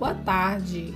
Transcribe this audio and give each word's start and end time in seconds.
Boa 0.00 0.14
tarde. 0.14 0.94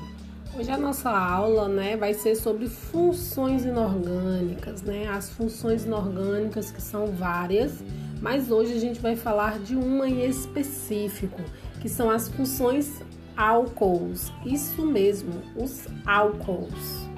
Hoje 0.58 0.70
a 0.70 0.78
nossa 0.78 1.10
aula, 1.10 1.68
né, 1.68 1.94
vai 1.94 2.14
ser 2.14 2.34
sobre 2.36 2.68
funções 2.68 3.62
inorgânicas, 3.62 4.80
né? 4.80 5.06
As 5.08 5.28
funções 5.28 5.84
inorgânicas 5.84 6.70
que 6.70 6.80
são 6.80 7.08
várias, 7.08 7.84
mas 8.22 8.50
hoje 8.50 8.72
a 8.72 8.80
gente 8.80 9.02
vai 9.02 9.14
falar 9.14 9.58
de 9.58 9.76
uma 9.76 10.08
em 10.08 10.24
específico, 10.24 11.42
que 11.82 11.88
são 11.90 12.08
as 12.08 12.30
funções 12.30 13.02
álcools. 13.36 14.32
Isso 14.42 14.86
mesmo, 14.86 15.34
os 15.54 15.86
álcools. 16.06 17.13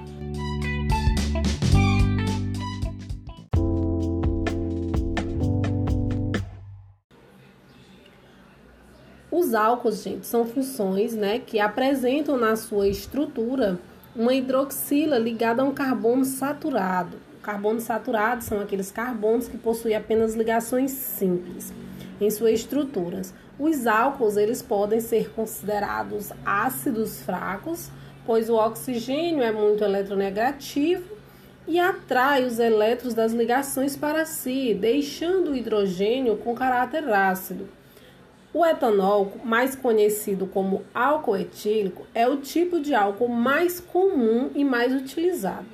Os 9.39 9.53
álcools, 9.53 10.03
gente, 10.03 10.26
são 10.26 10.46
funções 10.46 11.14
né, 11.14 11.39
que 11.39 11.61
apresentam 11.61 12.39
na 12.39 12.57
sua 12.57 12.89
estrutura 12.89 13.79
uma 14.17 14.32
hidroxila 14.32 15.18
ligada 15.18 15.61
a 15.61 15.64
um 15.67 15.75
carbono 15.75 16.25
saturado. 16.25 17.18
Carbono 17.43 17.79
saturado 17.79 18.43
são 18.43 18.58
aqueles 18.63 18.91
carbonos 18.91 19.46
que 19.46 19.58
possuem 19.58 19.94
apenas 19.94 20.35
ligações 20.35 20.91
simples 20.93 21.71
em 22.18 22.30
suas 22.30 22.61
estruturas. 22.61 23.35
Os 23.58 23.86
álcools 23.86 24.39
eles 24.39 24.63
podem 24.63 25.00
ser 25.00 25.30
considerados 25.32 26.32
ácidos 26.43 27.21
fracos, 27.21 27.91
pois 28.25 28.49
o 28.49 28.55
oxigênio 28.55 29.43
é 29.43 29.53
muito 29.53 29.85
eletronegativo 29.85 31.14
e 31.68 31.79
atrai 31.79 32.47
os 32.47 32.58
elétrons 32.58 33.12
das 33.12 33.34
ligações 33.34 33.98
para 33.98 34.25
si, 34.25 34.72
deixando 34.72 35.50
o 35.50 35.55
hidrogênio 35.55 36.39
com 36.39 36.55
caráter 36.55 37.06
ácido. 37.12 37.69
O 38.56 38.64
etanol, 38.64 39.32
mais 39.44 39.76
conhecido 39.76 40.46
como 40.46 40.82
álcool 40.94 41.36
etílico, 41.36 42.06
é 42.14 42.26
o 42.26 42.38
tipo 42.38 42.80
de 42.80 42.94
álcool 42.94 43.28
mais 43.28 43.80
comum 43.80 44.50
e 44.54 44.64
mais 44.64 44.94
utilizado. 44.94 45.66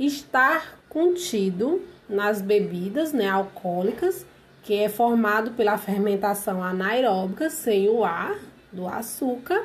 Estar 0.00 0.78
contido 0.88 1.82
nas 2.08 2.40
bebidas 2.40 3.12
né, 3.12 3.28
alcoólicas, 3.28 4.24
que 4.62 4.72
é 4.72 4.88
formado 4.88 5.50
pela 5.50 5.76
fermentação 5.76 6.62
anaeróbica 6.62 7.50
sem 7.50 7.90
o 7.90 8.02
ar 8.06 8.38
do 8.72 8.88
açúcar, 8.88 9.62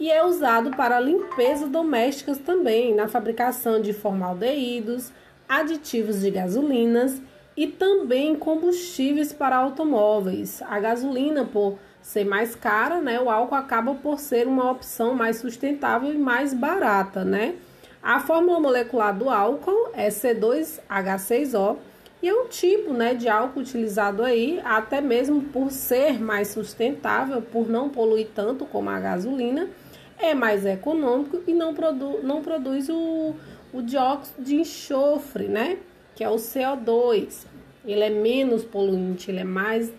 e 0.00 0.10
é 0.10 0.26
usado 0.26 0.72
para 0.72 0.98
limpeza 0.98 1.68
domésticas 1.68 2.38
também, 2.38 2.92
na 2.92 3.06
fabricação 3.06 3.80
de 3.80 3.92
formaldeídos, 3.92 5.12
aditivos 5.48 6.22
de 6.22 6.32
gasolinas 6.32 7.22
e 7.56 7.66
também 7.66 8.34
combustíveis 8.34 9.32
para 9.32 9.56
automóveis. 9.56 10.62
A 10.62 10.78
gasolina, 10.80 11.44
por 11.44 11.78
ser 12.02 12.24
mais 12.24 12.54
cara, 12.54 13.00
né, 13.00 13.20
o 13.20 13.30
álcool 13.30 13.54
acaba 13.54 13.94
por 13.94 14.18
ser 14.18 14.46
uma 14.46 14.70
opção 14.70 15.14
mais 15.14 15.38
sustentável 15.38 16.12
e 16.12 16.18
mais 16.18 16.52
barata, 16.52 17.24
né? 17.24 17.54
A 18.02 18.20
fórmula 18.20 18.60
molecular 18.60 19.16
do 19.16 19.30
álcool 19.30 19.90
é 19.94 20.08
C2H6O 20.08 21.76
e 22.22 22.28
é 22.28 22.34
um 22.34 22.46
tipo, 22.48 22.92
né, 22.92 23.14
de 23.14 23.28
álcool 23.28 23.60
utilizado 23.60 24.22
aí, 24.22 24.60
até 24.64 25.00
mesmo 25.00 25.42
por 25.42 25.70
ser 25.70 26.20
mais 26.20 26.48
sustentável, 26.48 27.40
por 27.40 27.68
não 27.68 27.88
poluir 27.88 28.28
tanto 28.34 28.66
como 28.66 28.90
a 28.90 29.00
gasolina, 29.00 29.70
é 30.18 30.34
mais 30.34 30.66
econômico 30.66 31.40
e 31.46 31.52
não, 31.52 31.74
produ 31.74 32.20
não 32.22 32.42
produz 32.42 32.88
o, 32.88 33.34
o 33.72 33.82
dióxido 33.82 34.42
de 34.42 34.56
enxofre, 34.56 35.48
né? 35.48 35.78
Que 36.14 36.22
é 36.22 36.28
o 36.28 36.36
CO2. 36.36 37.46
Ele 37.84 38.02
é 38.02 38.10
menos 38.10 38.64
poluente, 38.64 39.30
ele 39.30 39.40
é 39.40 39.44
mais 39.44 39.92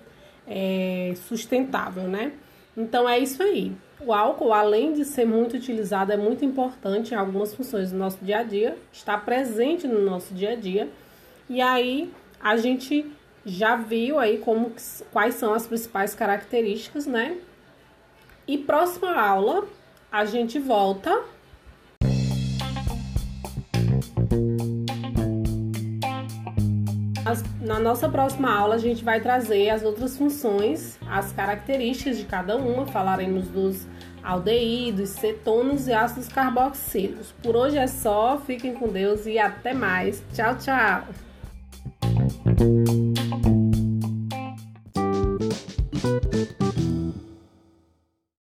é, 0.48 1.14
sustentável, 1.28 2.04
né? 2.04 2.34
Então 2.76 3.08
é 3.08 3.20
isso 3.20 3.42
aí. 3.42 3.72
O 4.00 4.14
álcool, 4.14 4.54
além 4.54 4.94
de 4.94 5.06
ser 5.06 5.26
muito 5.26 5.56
utilizado, 5.56 6.12
é 6.12 6.18
muito 6.18 6.44
importante 6.44 7.14
em 7.14 7.18
algumas 7.18 7.56
funções 7.56 7.92
do 7.92 7.98
nosso 7.98 8.24
dia 8.24 8.40
a 8.40 8.44
dia, 8.44 8.78
está 8.92 9.18
presente 9.18 9.88
no 9.88 10.02
nosso 10.02 10.34
dia 10.34 10.52
a 10.52 10.56
dia. 10.56 10.90
E 11.50 11.62
aí 11.62 12.12
a 12.40 12.58
gente 12.58 13.10
já 13.46 13.76
viu 13.76 14.20
aí 14.20 14.40
como 14.40 14.74
quais 15.12 15.36
são 15.36 15.54
as 15.54 15.68
principais 15.68 16.14
características, 16.14 17.06
né? 17.06 17.38
E 18.48 18.58
próxima 18.58 19.14
aula 19.14 19.66
a 20.12 20.26
gente 20.26 20.60
volta 20.60 21.24
na 27.60 27.80
nossa 27.80 28.08
próxima 28.08 28.54
aula, 28.54 28.76
a 28.76 28.78
gente 28.78 29.04
vai 29.04 29.20
trazer 29.20 29.70
as 29.70 29.84
outras 29.84 30.18
funções, 30.18 31.00
as 31.08 31.32
características 31.32 32.18
de 32.18 32.26
cada 32.26 32.56
uma. 32.56 32.86
Falaremos 32.86 33.48
dos 33.48 33.88
aldeídos, 34.24 35.10
cetonos 35.10 35.88
e 35.88 35.94
ácidos 35.94 36.28
carboxílicos. 36.28 37.34
Por 37.42 37.56
hoje 37.56 37.78
é 37.78 37.88
só, 37.88 38.40
fiquem 38.46 38.74
com 38.74 38.90
Deus 38.90 39.26
e 39.26 39.40
até 39.40 39.74
mais. 39.74 40.24
Tchau, 40.34 40.56
tchau! 40.58 41.04